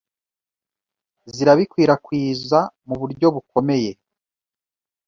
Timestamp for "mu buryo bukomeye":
2.87-3.91